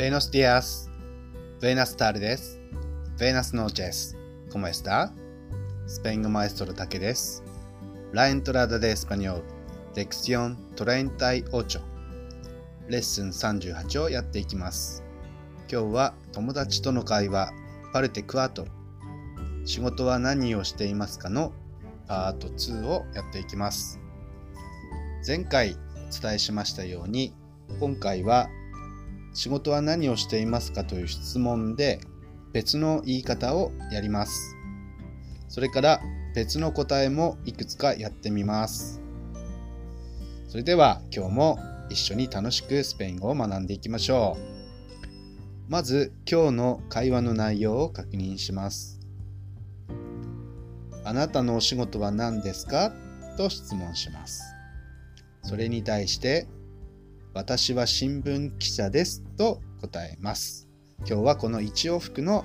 [0.00, 0.88] Buenos días,
[1.60, 2.58] buenas tardes,
[3.18, 4.16] buenas noches.
[4.50, 5.12] ¿Cómo está?
[5.86, 7.44] スペイン語マエストロだけです。
[8.14, 9.42] La entrada de español,
[9.94, 11.82] lección 38.
[12.88, 15.04] レッスン38をやっていきます。
[15.70, 17.52] 今日は友達との会話、
[17.92, 18.70] パルテクアトロ。
[19.66, 21.52] 仕事は何をしていますかの
[22.08, 24.00] パート2をやっていきます。
[25.26, 25.76] 前回
[26.08, 27.34] お伝えしましたように、
[27.78, 28.48] 今回は
[29.32, 32.00] 仕事は何をしていますかという質問で
[32.52, 34.56] 別の言い方をやります。
[35.48, 36.00] それから
[36.34, 39.00] 別の答えもいくつかやってみます。
[40.48, 41.58] それでは今日も
[41.90, 45.70] 一緒に楽しくスペイン語を学んでいきましょう。
[45.70, 49.00] まず今日の会話の内容を確認します。
[51.04, 52.92] あなたのお仕事は何ですか？
[53.36, 54.42] と質問します。
[55.42, 56.46] それに対して
[57.32, 60.68] 私は新聞記者ですと答えます。
[61.06, 62.44] 今日はこの一往復の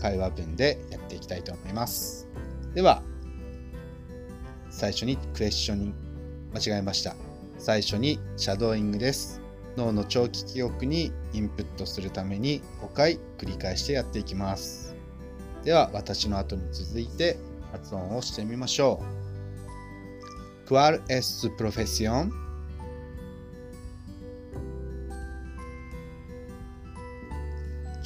[0.00, 2.28] 会話文でやっていきたいと思います。
[2.72, 3.02] では、
[4.70, 5.96] 最初にクエスチョニング、
[6.60, 7.16] 間違えました。
[7.58, 9.40] 最初にシャドーイングです。
[9.76, 14.94] 脳の長期記憶にインプットするために5回繰り返してやっていきます。
[15.64, 17.38] では、私の後に続いて
[17.72, 19.02] 発音をしてみましょ
[20.66, 20.68] う。
[20.68, 22.49] ¿Cuál es su profesión?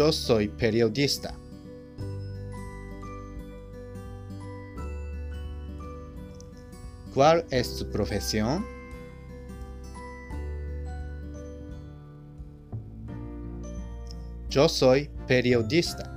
[0.00, 1.34] Yo soy periodista.
[7.12, 8.64] ¿Cuál es su profesión?
[14.48, 16.10] Yo soy periodista.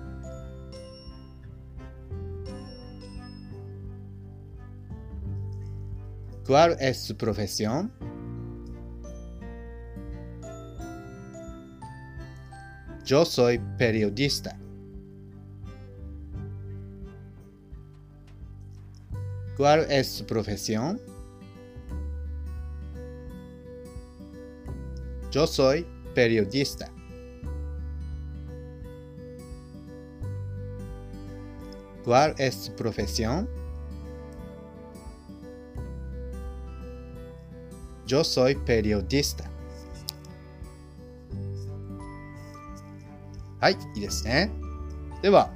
[6.48, 7.92] ¿Cuál es su profesión?
[13.05, 14.58] Yo soy periodista.
[19.58, 21.02] ¿Cuál es su profesión?
[25.31, 26.89] Yo soy periodista.
[32.05, 33.49] ¿Cuál es su profesión?
[38.05, 39.52] Yo soy periodista.
[43.63, 44.51] はい、いいですね。
[45.21, 45.49] では、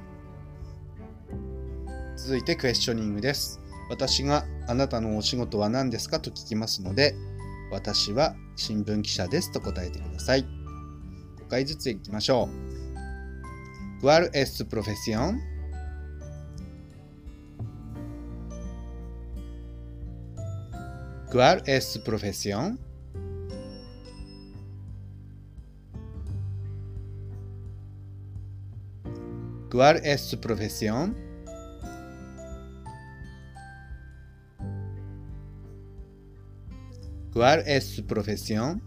[2.16, 3.60] 続いてクエスチョニングです。
[3.90, 7.14] 私があなたのお仕事は何ですかと聞きますので、
[7.70, 10.40] 私は新聞記者ですと答えてください。
[10.40, 10.46] 5
[11.50, 12.48] 回ずついきましょ
[14.00, 14.02] う。
[14.02, 15.42] ¿Cuál es su profesión?
[21.30, 22.78] ¿Cuál es su profesión?
[29.78, 31.14] ¿Cuál es su profesión?
[37.32, 38.82] ¿Cuál es su profesión?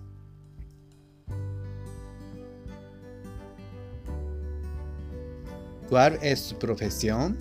[5.88, 7.38] ¿Cuál es su profesión?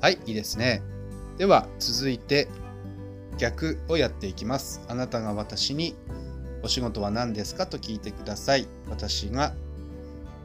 [0.00, 0.82] はい、いいですね。
[1.38, 2.48] では、続いて
[3.38, 4.80] 逆をやっていきます。
[4.88, 5.94] あなたが私に
[6.66, 8.66] お仕事は何ですかと聞いてください。
[8.90, 9.54] 私が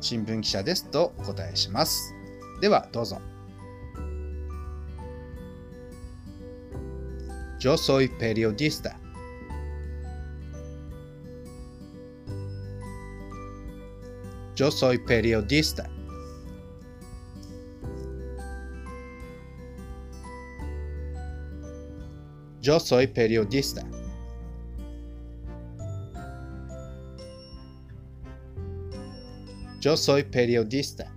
[0.02, 2.14] 新聞記者ですとお答えします。
[2.62, 3.20] では、どうぞ。
[7.60, 8.96] Yo soy periodista.
[14.56, 15.90] Yo soy periodista.
[22.62, 24.01] Yo soy periodista.
[29.82, 31.12] Yo soy periodista.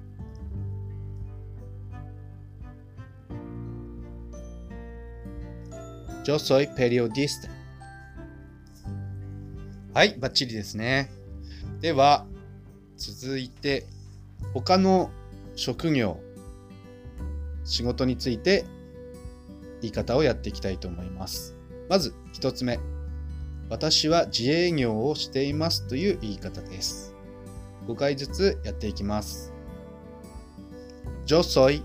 [6.25, 7.51] Yo soy periodista.
[9.93, 11.11] はい、バッチリですね。
[11.83, 12.27] では、
[12.97, 13.85] 続いて、
[14.55, 15.11] 他の
[15.57, 16.19] 職業、
[17.67, 18.65] 仕事について
[19.83, 21.55] 言い方をやっていきたいと思います。
[21.91, 22.81] まず、一つ目。
[23.69, 27.14] 私は自営業をしていますという言い方です。
[27.87, 29.53] 5回ずつやっていきます。
[31.27, 31.83] Yo soy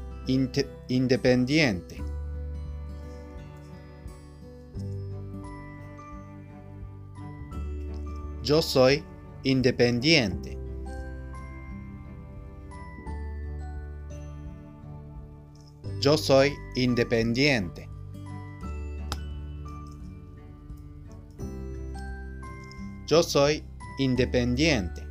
[0.87, 2.01] independiente.
[8.43, 9.03] Yo soy
[9.43, 10.57] independiente.
[16.01, 17.89] Yo soy independiente.
[23.05, 23.63] Yo soy
[23.99, 25.08] independiente.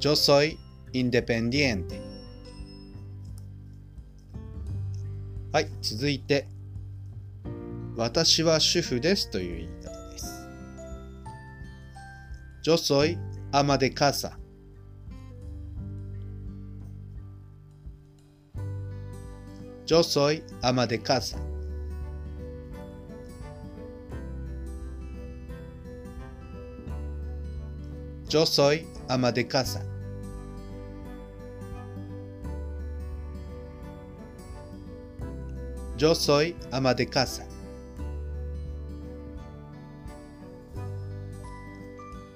[0.00, 0.58] Yo soy
[0.94, 2.00] independiente.
[5.52, 6.48] はい、続いて、
[7.96, 10.48] 私は主婦ですという言い方です。
[12.64, 13.18] Yo soy
[13.52, 14.38] ama de casa.
[19.86, 21.38] Yo soy ama de casa.
[28.30, 29.82] Yo soy ama de casa.
[35.98, 37.44] Yo soy ama de casa.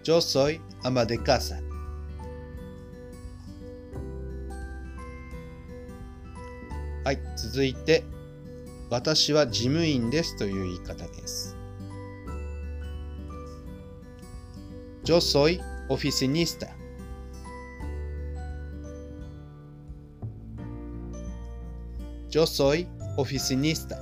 [0.03, 1.63] Yo soy ama de casa.
[7.05, 8.03] はい、続いて、
[8.91, 11.55] 私は事務員ですという言い方です。
[15.05, 16.75] Yo soy oficinista.
[22.31, 23.97] Yo soy oficinista.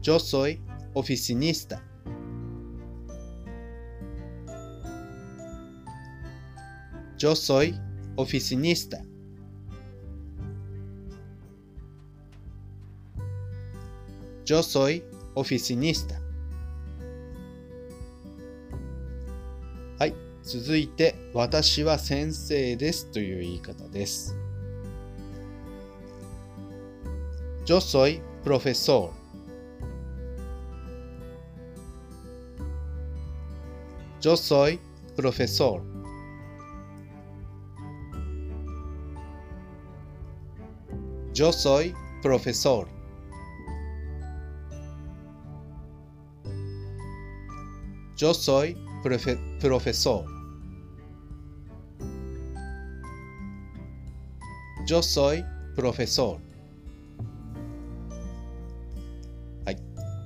[0.00, 0.60] Yo soy
[0.94, 1.82] oficinista.
[7.18, 7.78] Yo soy
[8.16, 9.04] oficinista.
[14.44, 16.20] Yo soy oficinista.
[19.98, 20.14] はい。
[20.42, 24.36] 続いて、私は先生ですという言い方です。
[27.64, 29.10] Yo soy profesor.
[34.20, 34.80] Yo soy
[35.16, 35.80] profesor.
[41.32, 42.86] Yo soy profesor.
[48.22, 50.24] Yo soy profe profesor.
[54.86, 56.38] Yo soy profesor.
[59.64, 59.76] はい。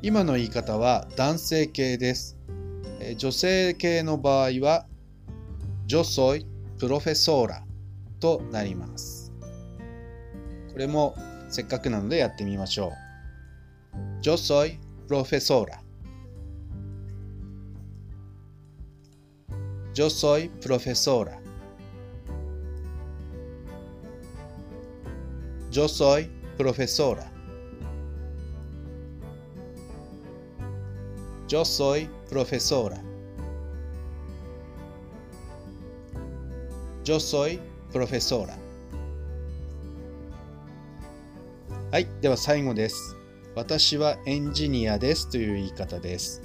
[0.02, 2.36] 今の言い方は男性形です。
[3.16, 4.86] 女性形の場合は
[5.88, 6.44] Yo soy
[6.78, 7.62] profesora
[8.20, 9.32] となります。
[10.70, 11.16] これも
[11.48, 12.92] せっかくなのでやってみましょ
[13.94, 14.20] う。
[14.20, 14.78] Yo soy
[15.08, 15.85] profesora
[19.96, 21.40] Yo soy profesora.
[25.70, 27.32] Yo soy profesora.
[31.48, 33.02] Yo soy profesora.
[37.02, 37.58] Yo soy
[37.90, 38.58] profesora.
[41.90, 43.16] はい、では最後です。
[43.54, 46.42] 私はエンジニアですという言い方です。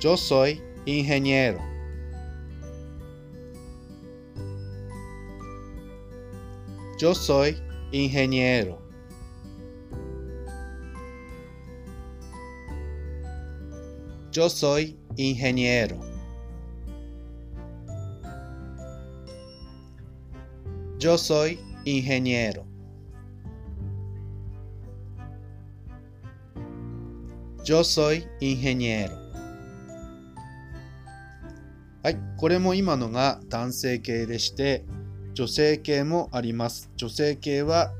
[0.00, 1.60] Yo soy ingeniero.
[6.98, 7.56] Yo soy
[7.92, 8.78] ingeniero.
[14.30, 15.98] Yo soy ingeniero.
[20.98, 22.64] Yo soy ingeniero.
[27.64, 29.23] Yo soy ingeniero.
[32.04, 34.84] はい、これも今のが男性形でして、
[35.32, 36.90] 女性形もあります。
[36.96, 37.92] 女性形は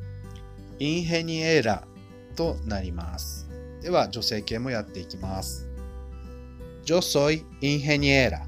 [0.78, 1.88] インヘニエーラ
[2.36, 3.48] となります。
[3.80, 5.66] では、女性形もやっていきます。
[6.84, 8.42] Yo soy ingeniera.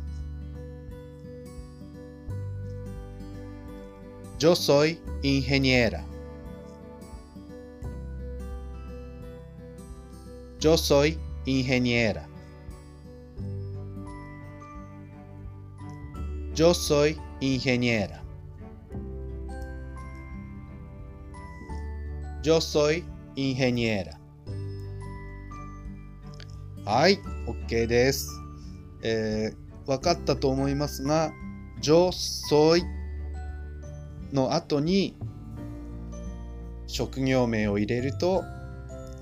[4.38, 6.04] Yo soy ingeniera.
[10.60, 12.35] Yo soy ingeniera.
[16.56, 18.22] Yo soy ingeniera.
[22.42, 23.04] Yo soy
[23.36, 24.18] ingeniera.
[26.86, 28.30] はい、OK です。
[29.02, 31.30] えー、分かったと思いますが、
[31.82, 32.08] yo
[32.50, 32.82] soy
[34.32, 35.14] の後に
[36.86, 38.44] 職業名を入れると、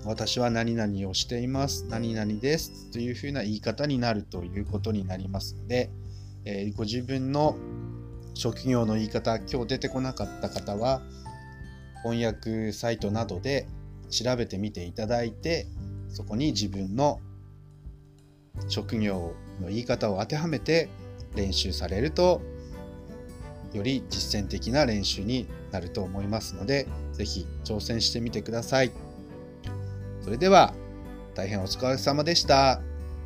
[0.05, 5.91] 私は何々をしています、何々ですというふうな言い方になるということになりますので、
[6.45, 7.57] えー、ご自分の
[8.35, 11.03] 職業の言い方今日出てこなかった方は
[12.03, 13.67] 翻訳サイトなどで
[14.11, 15.67] 調べてみていただいて
[16.09, 17.21] そこに自分の
[18.69, 20.89] 職業の言い方を当てはめて
[21.35, 22.43] 練習されると
[23.75, 28.93] より実践的な練習になると思いますので、ぜひ挑戦してみてください。
[30.23, 30.73] それでは、
[31.35, 32.81] 大変お疲れ様でした。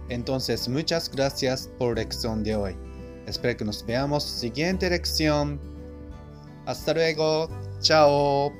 [0.08, 2.87] Entonces, muchas gracias por lección de hoy.
[3.28, 5.60] Espero que nos veamos siguiente lección.
[6.66, 7.48] Hasta luego.
[7.80, 8.52] Chao.